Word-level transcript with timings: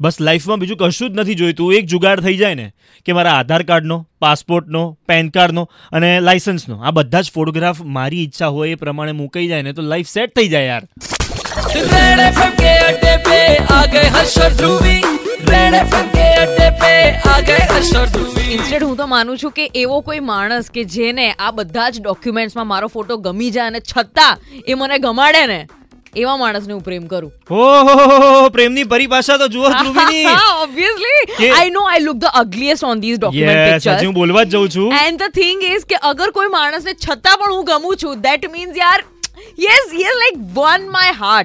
બસ 0.00 0.20
લાઈફમાં 0.20 0.58
બીજું 0.58 0.76
કશું 0.76 1.10
જ 1.10 1.20
નથી 1.20 1.34
જોઈતું. 1.34 1.74
એક 1.74 1.86
જુગાડ 1.86 2.20
થઈ 2.20 2.36
જાય 2.36 2.54
ને 2.54 2.72
કે 3.06 3.12
મારા 3.12 3.32
આધાર 3.32 3.62
કાર્ડનો 3.62 4.06
પાસપોર્ટનો 4.20 4.82
પેન 5.08 5.28
કાર્ડનો 5.28 5.64
અને 5.92 6.20
લાઇસન્સનો. 6.20 6.76
આ 6.82 6.90
બધા 6.90 7.20
જ 7.20 7.32
ફોટોગ્રાફ 7.34 7.80
મારી 7.80 8.24
ઈચ્છા 8.24 8.46
હોય 8.46 8.70
એ 8.70 8.74
પ્રમાણે 8.74 9.12
મૂકાઈ 9.12 9.48
જાય 9.48 9.62
ને 9.62 9.72
તો 9.72 9.82
લાઈફ 9.82 10.08
સેટ 10.08 10.34
થઈ 10.36 10.48
જાય 10.48 10.64
યાર. 10.64 10.84
ઇન્સ્ટેડ 18.52 18.84
હું 18.84 18.96
તો 18.96 19.06
માનું 19.06 19.38
છું 19.38 19.52
કે 19.52 19.70
એવો 19.74 20.00
કોઈ 20.00 20.20
માણસ 20.20 20.70
કે 20.70 20.84
જેને 20.84 21.24
આ 21.32 21.50
બધા 21.50 21.90
જ 21.90 22.00
ડોક્યુમેન્ટ્સમાં 22.00 22.66
મારો 22.66 22.88
ફોટો 22.88 23.16
ગમી 23.16 23.50
જાય 23.50 23.66
અને 23.66 23.80
છતાં 23.80 24.38
એ 24.66 24.74
મને 24.74 24.98
ગમાડે 24.98 25.46
ને 25.46 25.58
એવા 26.22 26.36
માણસને 26.42 26.72
હું 26.74 26.82
પ્રેમ 26.88 27.04
કરું. 27.12 27.32
ઓહો 27.50 28.50
પ્રેમની 28.56 28.86
પરિભાષા 28.92 29.38
તો 29.42 29.48
જુઓ 29.56 29.72
ધ્રુવીની. 29.74 30.36
Obviously 30.62 31.50
I 31.50 31.74
know 31.74 31.82
I 31.90 32.04
look 32.06 32.22
the 32.24 32.40
ugliest 32.42 32.84
on 32.92 33.02
this 33.04 33.18
document 33.24 33.66
pictures 33.72 34.06
હું 34.06 34.14
બોલવા 34.20 34.44
જ 34.44 34.54
જઉં 34.54 34.68
છું. 34.76 34.88
એન્ડ 35.02 35.18
ધ 35.24 35.36
થિંગ 35.40 35.58
ઇઝ 35.72 35.84
કે 35.92 35.96
અગર 36.12 36.28
કોઈ 36.38 36.50
માણસને 36.56 36.92
છતાં 36.94 37.36
પણ 37.42 37.52
હું 37.56 37.64
ગમું 37.72 37.94
છું 38.04 38.14
ધેટ 38.28 38.42
મીન્સ 38.56 38.74
યાર 38.84 39.00
yes 39.64 39.86
yes 39.98 40.16
like 40.22 40.36
won 40.56 40.82
my 40.94 41.12
heart 41.18 41.44